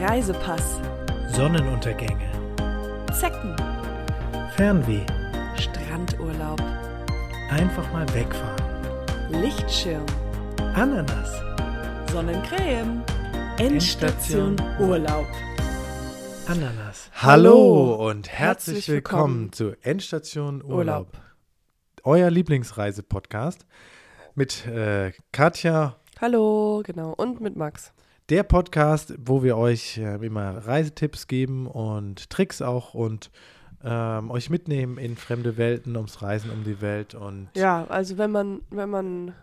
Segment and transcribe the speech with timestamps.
[0.00, 0.80] Reisepass,
[1.28, 2.28] Sonnenuntergänge,
[3.12, 3.54] Zecken,
[4.56, 5.06] Fernweh,
[5.56, 6.60] Strandurlaub,
[7.50, 8.62] einfach mal wegfahren,
[9.30, 10.04] Lichtschirm,
[10.74, 11.30] Ananas,
[12.10, 13.02] Sonnencreme,
[13.58, 15.26] Endstation Urlaub.
[16.48, 17.10] Ananas.
[17.14, 21.06] Hallo und herzlich herzlich willkommen willkommen zu Endstation Urlaub, Urlaub.
[22.02, 23.64] euer Lieblingsreise-Podcast
[24.34, 27.12] mit äh, Katja, Hallo, genau.
[27.12, 27.92] Und mit Max.
[28.30, 33.30] Der Podcast, wo wir euch äh, immer Reisetipps geben und Tricks auch und
[33.84, 38.30] ähm, euch mitnehmen in fremde Welten, ums Reisen um die Welt und Ja, also wenn
[38.30, 39.34] man, wenn man,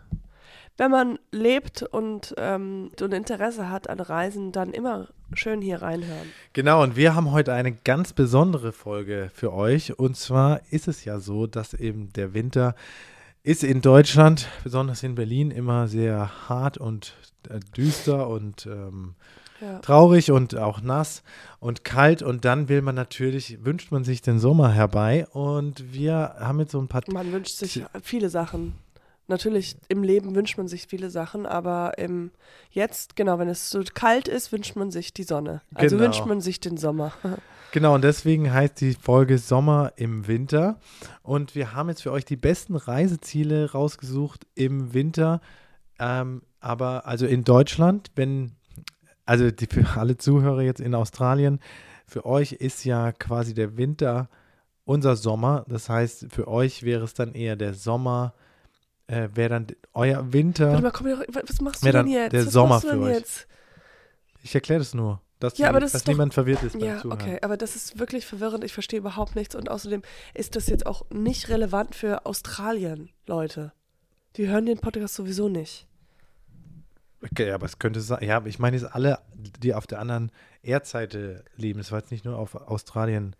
[0.76, 6.32] wenn man lebt und ähm, ein Interesse hat an Reisen, dann immer schön hier reinhören.
[6.52, 9.96] Genau, und wir haben heute eine ganz besondere Folge für euch.
[9.96, 12.74] Und zwar ist es ja so, dass eben der Winter
[13.44, 17.14] ist in Deutschland, besonders in Berlin, immer sehr hart und
[17.48, 19.14] äh, düster und ähm,
[19.60, 19.78] Ja.
[19.80, 21.22] traurig und auch nass
[21.60, 22.22] und kalt.
[22.22, 25.26] Und dann will man natürlich, wünscht man sich den Sommer herbei.
[25.32, 28.74] Und wir haben jetzt so ein paar Man wünscht sich viele Sachen.
[29.28, 32.32] Natürlich, im Leben wünscht man sich viele Sachen, aber im,
[32.70, 35.62] jetzt, genau, wenn es so kalt ist, wünscht man sich die Sonne.
[35.74, 36.06] Also Genau.
[36.06, 37.12] wünscht man sich den Sommer.
[37.72, 40.78] Genau, und deswegen heißt die Folge Sommer im Winter.
[41.22, 45.40] Und wir haben jetzt für euch die besten Reiseziele rausgesucht im Winter.
[45.98, 48.52] Ähm, aber also in Deutschland, wenn,
[49.24, 51.60] also die, für alle Zuhörer jetzt in Australien,
[52.06, 54.28] für euch ist ja quasi der Winter
[54.84, 55.64] unser Sommer.
[55.66, 58.34] Das heißt, für euch wäre es dann eher der Sommer,
[59.06, 60.72] äh, wäre dann euer Winter.
[60.72, 62.34] Warte mal, komm, was machst du denn jetzt?
[62.34, 63.16] der was Sommer machst du denn für euch.
[63.16, 63.48] jetzt?
[64.42, 66.82] Ich erkläre das nur, dass, Ja, die, das dass ist doch- niemand verwirrt ist beim
[66.88, 67.20] Ja, Zuhören.
[67.20, 68.64] okay, aber das ist wirklich verwirrend.
[68.64, 69.54] Ich verstehe überhaupt nichts.
[69.54, 70.02] Und außerdem
[70.34, 73.72] ist das jetzt auch nicht relevant für Australien, Leute.
[74.36, 75.86] Die hören den Podcast sowieso nicht.
[77.30, 81.44] Okay, aber es könnte sein, ja, ich meine jetzt alle, die auf der anderen Erdseite
[81.56, 81.78] leben.
[81.80, 83.36] Es war jetzt nicht nur auf Australien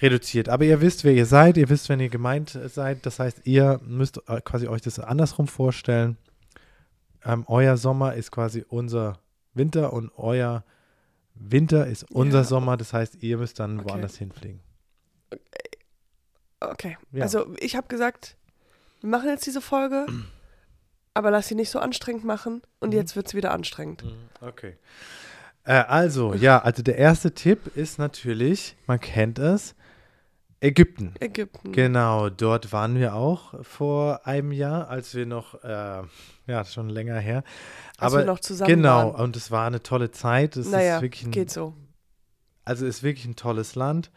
[0.00, 0.48] reduziert.
[0.48, 3.06] Aber ihr wisst, wer ihr seid, ihr wisst, wenn ihr gemeint seid.
[3.06, 6.18] Das heißt, ihr müsst äh, quasi euch das andersrum vorstellen.
[7.24, 9.18] Ähm, euer Sommer ist quasi unser
[9.54, 10.62] Winter und euer
[11.40, 12.44] Winter ist unser Ja.
[12.44, 12.76] Sommer.
[12.76, 13.88] Das heißt, ihr müsst dann Okay.
[13.90, 14.60] woanders hinfliegen.
[16.60, 17.22] Okay, Ja.
[17.22, 18.36] also ich habe gesagt,
[19.00, 20.06] wir machen jetzt diese Folge,
[21.14, 22.62] aber lass sie nicht so anstrengend machen.
[22.80, 22.96] Und Mhm.
[22.96, 24.04] jetzt wird es wieder anstrengend.
[24.40, 24.76] Okay.
[25.64, 29.74] Äh, also, ja, also der erste Tipp ist natürlich, man kennt es,
[30.60, 31.14] Ägypten.
[31.20, 31.72] Ägypten.
[31.72, 36.02] Genau, dort waren wir auch vor einem Jahr, als wir noch, äh,
[36.46, 37.44] ja, schon länger her.
[37.96, 39.24] Als Aber wir noch zusammen genau, waren.
[39.24, 40.56] und es war eine tolle Zeit.
[40.56, 41.74] Es naja, ist wirklich ein, geht so.
[42.64, 44.10] also es ist wirklich ein tolles Land.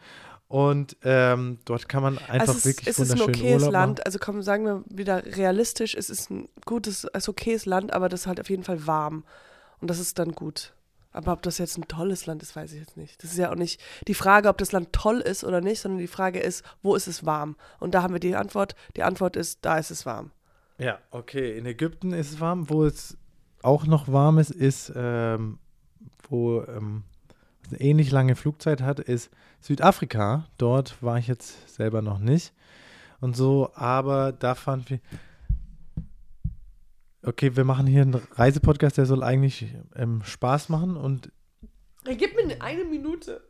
[0.48, 4.04] Und ähm, dort kann man einfach also es, wirklich es ist ein okayes Urlaub Land.
[4.04, 8.08] Also komm, sagen wir wieder realistisch, es ist ein gutes, es ist okayes Land, aber
[8.08, 9.24] das ist halt auf jeden Fall warm.
[9.80, 10.74] Und das ist dann gut.
[11.12, 13.22] Aber ob das jetzt ein tolles Land ist, weiß ich jetzt nicht.
[13.22, 15.98] Das ist ja auch nicht die Frage, ob das Land toll ist oder nicht, sondern
[15.98, 17.56] die Frage ist, wo ist es warm?
[17.80, 18.74] Und da haben wir die Antwort.
[18.96, 20.30] Die Antwort ist, da ist es warm.
[20.78, 22.70] Ja, okay, in Ägypten ist es warm.
[22.70, 23.16] Wo es
[23.62, 25.58] auch noch warm ist, ist, ähm,
[26.28, 27.04] wo ähm,
[27.68, 29.30] eine ähnlich lange Flugzeit hat, ist
[29.60, 30.46] Südafrika.
[30.58, 32.52] Dort war ich jetzt selber noch nicht.
[33.20, 34.98] Und so, aber da fand wir.
[37.24, 41.30] Okay, wir machen hier einen Reisepodcast, der soll eigentlich ähm, Spaß machen und
[42.04, 43.40] Gib mir eine Minute.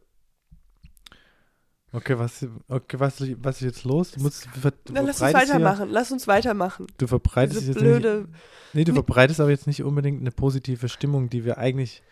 [1.93, 4.13] okay, was, okay, was, was ist jetzt los?
[4.13, 5.89] Du, musst, ver, Dann lass uns verbreitest hier- weitermachen.
[5.91, 6.87] Lass uns weitermachen.
[6.99, 8.29] Du verbreitest Diese jetzt blöde.
[8.29, 12.03] nicht, nee, du verbreitest aber jetzt nicht unbedingt eine positive Stimmung, die wir eigentlich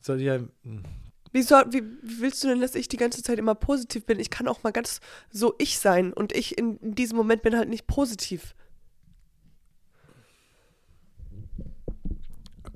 [0.00, 0.82] soll ja hm,
[1.32, 4.18] Wie, soll, wie, wie willst du denn, dass ich die ganze Zeit immer positiv bin?
[4.20, 6.12] Ich kann auch mal ganz so ich sein.
[6.14, 8.54] Und ich in, in diesem Moment bin halt nicht positiv.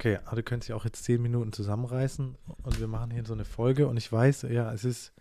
[0.01, 3.35] Okay, aber du könntest ja auch jetzt zehn Minuten zusammenreißen und wir machen hier so
[3.35, 5.13] eine Folge und ich weiß, ja, es ist,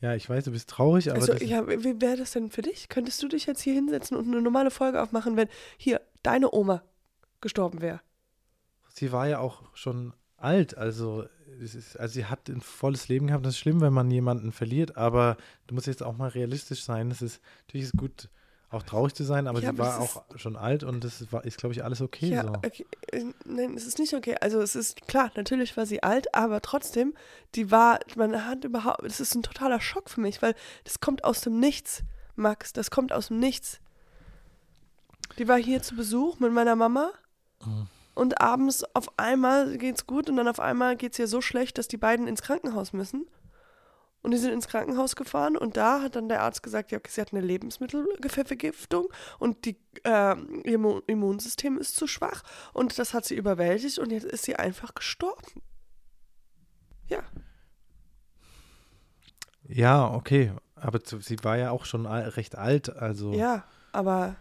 [0.00, 2.62] ja, ich weiß, du bist traurig, aber Also, das ja, wie wäre das denn für
[2.62, 2.88] dich?
[2.88, 6.82] Könntest du dich jetzt hier hinsetzen und eine normale Folge aufmachen, wenn hier deine Oma
[7.40, 8.00] gestorben wäre?
[8.92, 11.26] sie war ja auch schon alt, also,
[11.60, 14.96] ist, also sie hat ein volles Leben gehabt, das ist schlimm, wenn man jemanden verliert,
[14.96, 15.36] aber
[15.68, 18.30] du musst jetzt auch mal realistisch sein, es ist, natürlich ist gut,
[18.70, 21.44] auch traurig zu sein, aber Ja, sie aber war auch schon alt und das war,
[21.44, 22.52] ist, glaube ich, alles okay ja, so.
[22.54, 24.36] okay, äh, nein, es ist nicht okay.
[24.40, 27.14] Also es ist klar, natürlich war sie alt, aber trotzdem,
[27.56, 31.24] die war, man hat überhaupt, das ist ein totaler Schock für mich, weil das kommt
[31.24, 32.02] aus dem Nichts,
[32.36, 33.80] Max, das kommt aus dem Nichts.
[35.38, 37.10] Die war hier zu Besuch mit meiner Mama
[37.64, 37.88] Mhm.
[38.14, 41.88] und abends auf einmal geht's gut und dann auf einmal geht's ihr so schlecht, dass
[41.88, 43.26] die beiden ins Krankenhaus müssen.
[44.22, 47.08] Und die sind ins Krankenhaus gefahren und da hat dann der Arzt gesagt, ja, okay,
[47.10, 49.08] sie hat eine Lebensmittelvergiftung
[49.38, 52.42] und die, ähm, ihr Immu- Immunsystem ist zu schwach
[52.74, 55.62] und das hat sie überwältigt und jetzt ist sie einfach gestorben.
[59.66, 60.52] Ja, okay.
[60.74, 63.32] Aber sie war ja auch schon recht alt, also.
[63.32, 64.36] Ja, aber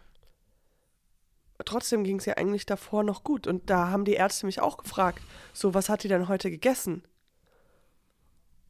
[1.65, 3.45] trotzdem ging es ja eigentlich davor noch gut.
[3.45, 5.21] Und da haben die Ärzte mich auch gefragt,
[5.53, 7.03] so, was hat die denn heute gegessen?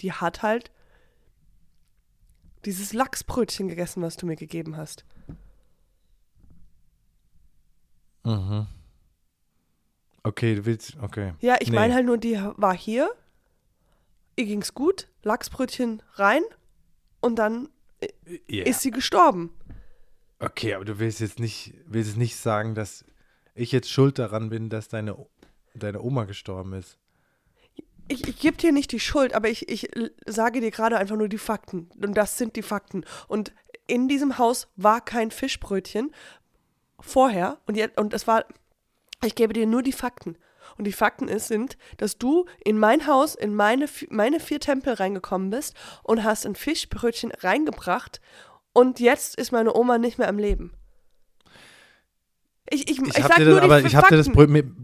[0.02, 0.72] Die hat halt
[2.66, 5.06] dieses Lachsbrötchen gegessen, was du mir gegeben hast.
[8.24, 8.68] Mhm.
[10.24, 11.34] Okay, du willst, okay.
[11.40, 11.76] Ja, ich Nee.
[11.76, 13.10] meine halt nur, die war hier,
[14.36, 16.44] ihr ging's gut, Lachsbrötchen rein
[17.22, 17.70] und dann
[18.48, 18.66] Ja.
[18.66, 19.52] ist sie gestorben.
[20.40, 23.04] Okay, aber du willst jetzt nicht, willst nicht sagen, dass
[23.56, 25.18] ich jetzt schuld daran bin, dass deine,
[25.74, 26.98] deine Oma gestorben ist.
[28.10, 29.90] Ich, ich gebe dir nicht die Schuld, aber ich, ich
[30.26, 31.90] sage dir gerade einfach nur die Fakten.
[32.02, 33.06] Und das sind die Fakten.
[33.28, 33.54] Und
[33.88, 36.12] in diesem Haus war kein Fischbrötchen
[37.00, 37.60] vorher.
[37.66, 38.46] Und, jetzt, und es war,
[39.24, 40.38] ich gebe dir nur die Fakten.
[40.78, 44.94] Und die Fakten ist, sind, dass du in mein Haus, in meine, meine vier Tempel
[44.94, 48.22] reingekommen bist und hast ein Fischbrötchen reingebracht.
[48.74, 50.74] Und jetzt ist meine Oma nicht mehr am Leben.
[52.80, 54.28] Ich, ich, ich, Ich habe sag dir, nur das- aber ich hab dir das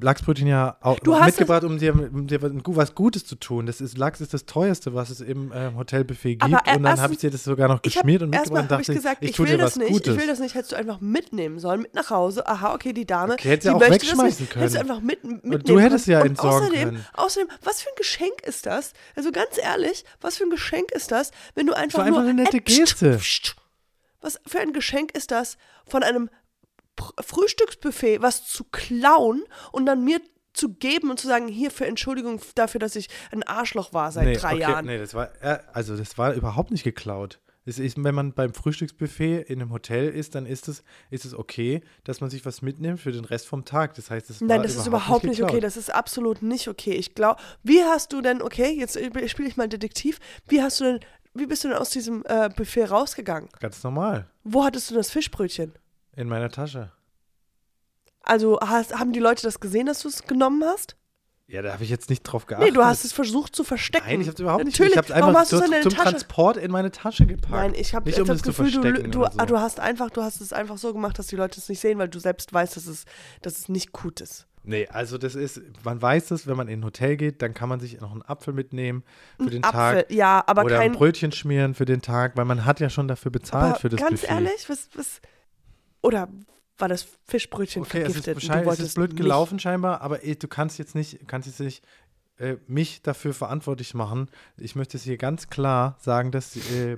[0.01, 3.65] Lachsbrötchen ja auch Du mitgebracht, um dir, um dir was Gutes zu tun.
[3.65, 6.43] Das ist Lachs ist das teuerste, was es im ähm, Hotelbuffet gibt.
[6.43, 8.81] Aber, äh, und dann habe ich dir das sogar noch geschmiert und mitgebracht und habe
[8.81, 10.13] ich dachte, gesagt, ich, ich, tue will dir das was nicht, Gutes.
[10.15, 12.45] ich will das nicht, hättest du einfach mitnehmen sollen, mit nach Hause.
[12.47, 14.51] Aha, okay, die Dame, Okay, hättest die ja auch möchte das wegschmeißen nicht.
[14.51, 14.61] können.
[14.63, 17.05] Hättest du einfach mit, mitnehmen du hättest ja entsorgen außerdem, können.
[17.13, 18.93] Außerdem, was für ein Geschenk ist das?
[19.15, 22.29] Also ganz ehrlich, was für ein Geschenk ist das, wenn du einfach war einfach nur
[22.29, 23.19] eine nette Äh, Geste.
[24.21, 26.29] Was für ein Geschenk ist das, von einem
[27.19, 30.19] Frühstücksbuffet was zu klauen und dann mir
[30.53, 34.25] zu geben und zu sagen, hier für Entschuldigung dafür, dass ich ein Arschloch war seit
[34.25, 34.85] nee, drei okay, Jahren.
[34.85, 37.39] Nee, das war, äh, also das war überhaupt nicht geklaut.
[37.67, 41.33] Es ist, wenn man beim Frühstücksbuffet in einem Hotel ist, dann ist es, ist es
[41.33, 43.95] okay, dass man sich was mitnimmt für den Rest vom Tag.
[43.95, 45.53] Das heißt, das Nein, das ist überhaupt nicht okay.
[45.53, 45.63] geklaut.
[45.63, 46.91] Das ist absolut nicht okay.
[46.91, 48.99] Ich glaube, wie hast du denn, okay, jetzt
[49.29, 50.99] spiele ich mal Detektiv, wie hast du denn,
[51.33, 53.49] wie bist du denn aus diesem äh, Buffet rausgegangen?
[53.59, 54.29] Ganz normal.
[54.43, 55.73] Wo hattest du das Fischbrötchen?
[56.15, 56.91] In meiner Tasche.
[58.21, 60.95] Also hast, haben die Leute das gesehen, dass du es genommen hast?
[61.47, 62.69] Ja, da habe ich jetzt nicht drauf geachtet.
[62.69, 64.07] Nee, du hast es versucht zu verstecken.
[64.07, 64.73] Nein, ich habe es überhaupt nicht.
[64.79, 64.93] Natürlich.
[64.93, 66.09] Ich habe es einfach hast du zu, es in deine zum Tasche?
[66.09, 67.51] Transport in meine Tasche gepackt.
[67.51, 69.45] Nein, ich habe nicht um das das zu Gefühl, du, verstecken du, oder so.
[69.45, 71.99] du hast einfach, du hast es einfach so gemacht, dass die Leute es nicht sehen,
[71.99, 73.05] weil du selbst weißt, dass es,
[73.43, 74.47] dass es nicht gut ist.
[74.63, 77.69] Nee, also das ist, man weiß es, wenn man in ein Hotel geht, dann kann
[77.69, 79.03] man sich noch einen Apfel mitnehmen
[79.37, 80.11] für den Apfel, Tag.
[80.11, 80.93] ja, aber oder kein.
[80.93, 83.99] ein Brötchen schmieren für den Tag, weil man hat ja schon dafür bezahlt für das
[83.99, 84.33] ganz Buffet.
[84.33, 85.21] ehrlich, was, was.
[86.05, 86.29] Oder
[86.77, 88.51] war das Fischbrötchen Okay, es ist, vergiftet?
[88.51, 91.83] du es ist blöd gelaufen scheinbar, aber eh, du kannst jetzt nicht, kannst jetzt nicht
[92.37, 94.29] äh, mich dafür verantwortlich machen.
[94.57, 96.97] Ich möchte es hier ganz klar sagen, dass äh,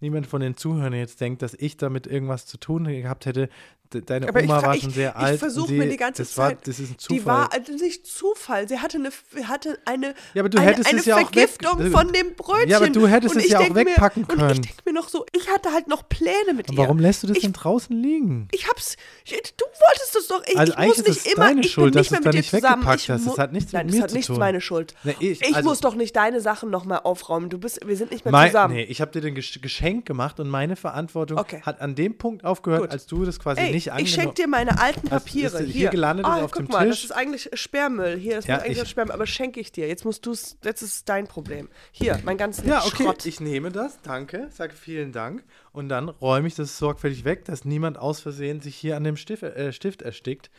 [0.00, 3.50] niemand von den Zuhörern jetzt denkt, dass ich damit irgendwas zu tun gehabt hätte.
[3.92, 5.32] De deine Aber ich Oma fra- war ich- schon sehr ich alt.
[5.34, 7.18] und versuch sie, mir die ganze das War, Zeit- das ist ein Zufall.
[7.18, 8.68] Die war also nicht Zufall.
[8.68, 9.10] Sie hatte eine,
[9.48, 12.68] hatte eine, Ja, eine, eine es ja Vergiftung von dem Brötchen.
[12.68, 14.62] Ja, aber du hättest es ich ja auch denk mir- wegpacken Und ich können.
[14.62, 16.82] denke mir noch so, ich hatte halt noch Pläne mit Aber ihr.
[16.84, 18.48] warum lässt du das ich, denn draußen liegen?
[18.52, 18.96] Ich hab's.
[19.24, 20.42] Ich, du wolltest es doch.
[20.46, 21.46] Ich, Also ich muss ist nicht es immer.
[21.46, 22.74] deine ich Schuld, bin dass nicht mehr du mit dir nicht zusammen.
[22.82, 23.26] weggepackt Ich hast.
[23.26, 24.38] Das hat nichts mit Nein, mir das hat zu nichts tun.
[24.38, 24.94] meine Schuld.
[25.20, 27.50] Ich- ich also- muss doch nicht deine Sachen nochmal aufräumen.
[27.50, 28.74] Du bist, wir sind nicht mehr zusammen.
[28.74, 32.44] nee, ich habe dir den Gesch- Geschenk gemacht und meine Verantwortung hat an dem Punkt
[32.44, 35.58] aufgehört, als du das quasi Ey, nicht ich angenommen schenke dir meine alten Papiere.
[35.58, 36.96] ist hier hier gelandet ah, ist auf guck dem mal, Tisch.
[37.02, 38.16] das ist eigentlich Sperrmüll.
[38.16, 39.88] Hier, das Ja, muss eigentlich ich- Sperrmüll, aber schenke ich dir.
[39.88, 41.68] Jetzt musst du es, jetzt ist es dein Problem.
[41.90, 43.26] Hier, mein ganzen Ja, okay, Schrott.
[43.26, 47.64] ich nehme das, danke, sage vielen Dank und dann räume ich das sorgfältig weg, dass
[47.64, 50.50] niemand aus Versehen sich hier an dem Stift, äh, Stift erstickt.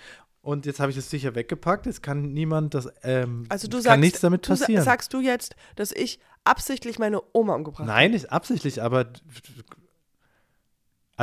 [0.41, 3.83] Und jetzt habe ich das sicher weggepackt, jetzt kann niemand das, ähm, also du kann
[3.83, 4.83] sagst, nichts damit du passieren.
[4.83, 7.89] sagst du jetzt, dass ich absichtlich meine Oma umgebracht habe?
[7.97, 9.05] Nein, nicht absichtlich, aber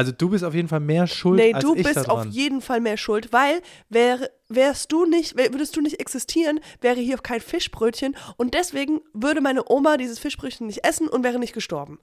[0.00, 2.62] also du bist auf jeden Fall mehr schuld Nee, als du ich bist auf jeden
[2.62, 7.42] Fall mehr schuld, weil wär, wärst du nicht, würdest du nicht existieren, wäre hier kein
[7.42, 11.98] Fischbrötchen und deswegen würde meine Oma dieses Fischbrötchen nicht essen und wäre nicht gestorben.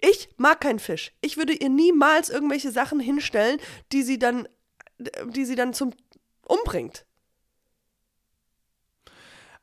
[0.00, 1.12] Ich mag keinen Fisch.
[1.22, 3.58] Ich würde ihr niemals irgendwelche Sachen hinstellen,
[3.90, 4.46] die sie dann,
[5.26, 5.92] die sie dann zum
[6.46, 7.04] umbringt.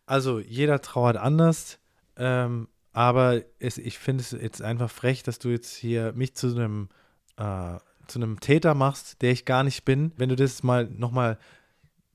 [0.05, 1.79] Also jeder trauert anders,
[2.17, 6.47] ähm, aber es, ich finde es jetzt einfach frech, dass du jetzt hier mich zu
[6.47, 6.89] einem
[7.39, 10.11] äh, zu einem Täter machst, der ich gar nicht bin.
[10.17, 11.37] Wenn du das mal nochmal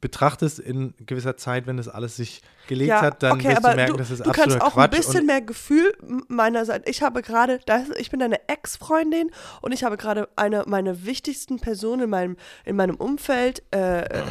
[0.04, 3.96] betrachtest in gewisser Zeit, wenn das alles sich gelegt hat, dann wirst du merken, du,
[3.96, 4.92] das ist du kannst auch Quatsch.
[4.92, 5.96] ein bisschen mehr Gefühl
[6.28, 6.86] meinerseits.
[6.90, 7.58] Ich habe gerade,
[7.96, 9.30] ich bin deine Ex-Freundin
[9.62, 14.24] und ich habe gerade eine meiner wichtigsten Personen in meinem, in meinem Umfeld äh, äh,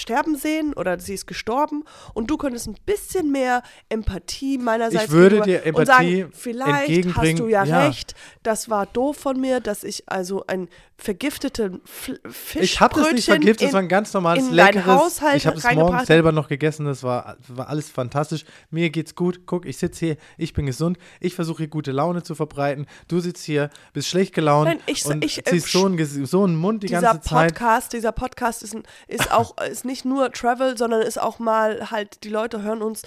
[0.00, 5.10] sterben sehen oder sie ist gestorben und du könntest ein bisschen mehr Empathie meinerseits Ich
[5.10, 7.86] würde dir Empathie und sagen, vielleicht hast du ja, ja.
[7.86, 10.68] recht, das war doof von mir, dass ich also ein
[11.00, 14.86] vergifteten Fl Fischbrötchen Ich habe das nicht vergiftet, es war ein ganz normales, in leckeres.
[14.86, 18.44] Haushalt ich habe es morgens selber noch gegessen, das war, war alles fantastisch.
[18.70, 19.46] Mir geht's gut.
[19.46, 20.98] Guck, ich sitze hier, ich bin gesund.
[21.20, 22.86] Ich versuche hier gute Laune zu verbreiten.
[23.08, 26.44] Du sitzt hier, bist schlecht gelaunt Nein, ich- und ich, äh, ziehst so einen, so
[26.44, 27.54] einen Mund die dieser ganze Zeit.
[27.54, 31.90] Podcast, dieser Podcast ist, ein, ist auch ist nicht nur Travel, sondern ist auch mal
[31.90, 33.02] halt die Leute hören uns,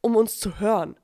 [0.00, 0.96] um uns zu hören.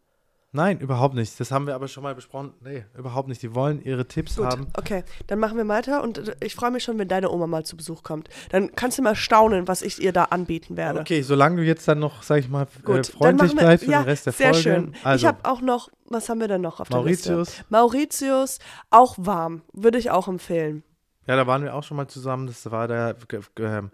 [0.56, 1.40] Nein, überhaupt nicht.
[1.40, 2.54] Das haben wir aber schon mal besprochen.
[2.60, 3.42] Nee, überhaupt nicht.
[3.42, 4.68] Die wollen ihre Tipps Gut, haben.
[4.78, 7.64] okay, dann machen wir weiter und äh, ich freue mich schon, wenn deine Oma mal
[7.66, 8.28] zu Besuch kommt.
[8.50, 11.00] Dann kannst du mal staunen, was ich ihr da anbieten werde.
[11.00, 14.02] Okay, solange du jetzt dann noch, sag ich mal, äh, Gut, freundlich bleibst für ja,
[14.02, 14.62] den Rest der sehr Folge.
[14.62, 14.94] schön.
[15.02, 17.48] Also, ich habe auch noch, was haben wir denn noch auf der Mauritius.
[17.48, 17.64] Liste?
[17.70, 18.58] Mauritius,
[18.90, 20.84] auch warm, würde ich auch empfehlen.
[21.26, 22.46] ja, da waren wir auch schon mal zusammen.
[22.46, 23.16] Das war der,
[23.58, 23.90] ähm,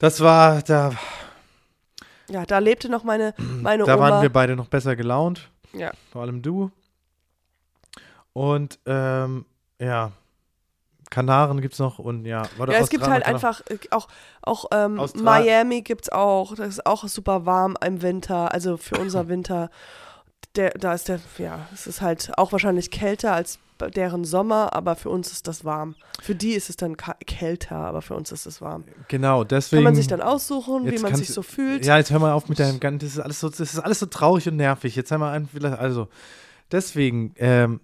[0.00, 0.92] das war, da,
[2.28, 4.10] Ja, da lebte noch meine, meine da Oma.
[4.10, 5.48] waren wir beide noch besser gelaunt.
[5.72, 5.92] ja.
[6.10, 6.72] vor allem du.
[8.32, 9.44] Und ähm,
[9.78, 10.12] ja,
[11.10, 14.06] Kanaren gibt es noch und ja, oder Ja, es gibt halt einfach äh, auch,
[14.42, 16.54] auch ähm, Miami gibt es auch.
[16.54, 19.70] Das ist auch super warm im Winter, also für unser Winter.
[20.56, 23.58] Der, da ist der, ja, es ist halt auch wahrscheinlich kälter als
[23.88, 25.94] deren Sommer, aber für uns ist das warm.
[26.20, 28.84] Für die ist es dann kälter, aber für uns ist es warm.
[29.08, 29.78] Genau, deswegen.
[29.78, 31.86] Kann man sich dann aussuchen, wie man sich so fühlt.
[31.86, 34.00] Ja, jetzt hör mal auf mit deinem ganzen, das ist alles so, das ist alles
[34.00, 34.96] so traurig und nervig.
[34.96, 36.08] Jetzt einmal ein, also
[36.70, 37.80] deswegen ähm,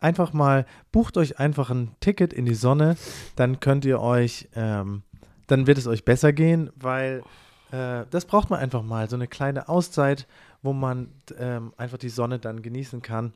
[0.00, 2.96] einfach mal bucht euch einfach ein Ticket in die Sonne,
[3.36, 5.02] dann könnt ihr euch, ähm,
[5.46, 7.22] dann wird es euch besser gehen, weil
[7.70, 10.26] äh, das braucht man einfach mal so eine kleine Auszeit,
[10.62, 11.08] wo man
[11.38, 13.32] ähm, einfach die Sonne dann genießen kann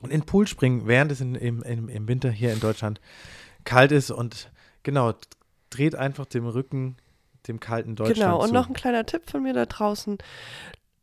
[0.00, 3.00] und in den Pool springen, während es in, im, im, im Winter hier in Deutschland
[3.64, 4.50] kalt ist und
[4.82, 5.14] genau
[5.70, 6.96] dreht einfach dem Rücken
[7.46, 8.54] dem kalten Deutschland Genau, und zu.
[8.54, 10.18] noch ein kleiner Tipp von mir da draußen.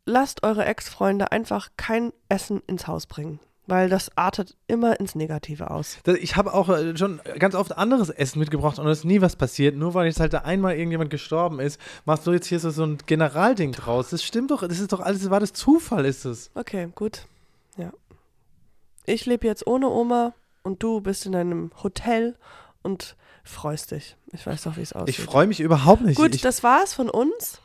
[0.04, 5.70] Lasst eure Ex-Freunde einfach kein Essen ins Haus bringen, weil das artet immer ins Negative
[5.70, 5.98] aus.
[6.20, 9.34] Ich habe auch äh, schon ganz oft anderes Essen mitgebracht und es ist nie was
[9.34, 9.74] passiert.
[9.76, 12.84] Nur weil jetzt halt da einmal irgendjemand gestorben ist, machst du jetzt hier so, so
[12.84, 14.10] ein Generalding draus.
[14.10, 16.50] Das stimmt doch, das ist doch alles, war das Zufall, ist es.
[16.54, 17.26] Okay, gut.
[17.76, 17.92] Ja.
[19.06, 22.36] Ich lebe jetzt ohne Oma und du bist in einem Hotel
[22.82, 24.16] und freust dich.
[24.32, 25.18] Ich weiß doch, wie es aussieht.
[25.18, 26.16] Ich freue mich überhaupt nicht.
[26.16, 27.60] Gut, ich, das war's von uns.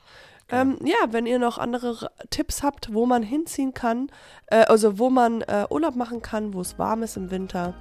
[0.49, 4.11] Ähm, ja, wenn ihr noch andere Tipps habt, wo man hinziehen kann,
[4.47, 7.73] äh, also wo man äh, Urlaub machen kann, wo es warm ist im Winter,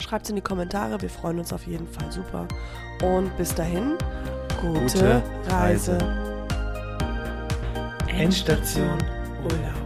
[0.00, 1.00] schreibt es in die Kommentare.
[1.00, 2.48] Wir freuen uns auf jeden Fall super.
[3.02, 3.96] Und bis dahin,
[4.60, 5.92] gute, Gute Reise.
[5.92, 6.26] Reise.
[8.08, 8.98] Endstation
[9.44, 9.85] Urlaub.